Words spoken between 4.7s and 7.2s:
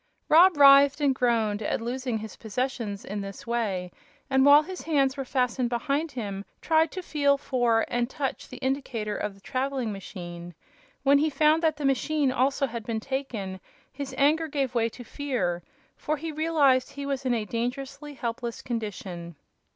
hands were fastened behind him tried to